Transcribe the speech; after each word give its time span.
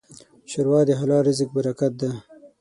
ښوروا 0.51 0.79
د 0.87 0.91
حلال 0.99 1.21
رزق 1.27 1.49
برکت 1.57 1.93
ده. 2.01 2.11